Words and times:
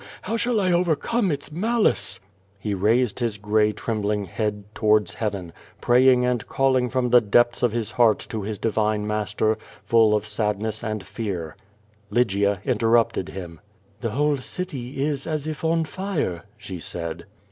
How 0.23 0.35
shall 0.35 0.59
I 0.59 0.71
overcome 0.71 1.29
its 1.31 1.51
malice?" 1.51 2.19
He 2.57 2.73
raised 2.73 3.19
his 3.19 3.37
gray 3.37 3.71
trembling 3.71 4.25
head 4.25 4.63
towards 4.73 5.13
heaven, 5.13 5.53
praying 5.79 6.25
and 6.25 6.47
calling 6.47 6.89
from 6.89 7.11
the 7.11 7.21
depths 7.21 7.61
of 7.61 7.71
his 7.71 7.91
heart 7.91 8.17
to 8.29 8.41
his 8.41 8.57
Divine 8.57 9.05
Mas 9.05 9.31
ter, 9.35 9.57
full 9.83 10.15
of 10.15 10.25
sadness 10.25 10.83
and 10.83 11.05
fear. 11.05 11.55
Lygia 12.09 12.61
interrupted 12.65 13.29
him. 13.29 13.59
"'The 13.99 14.09
whole 14.09 14.37
city 14.37 15.03
is 15.03 15.27
as 15.27 15.45
if 15.45 15.63
on 15.63 15.85
fire," 15.85 16.45
she 16.57 16.79
said. 16.79 17.27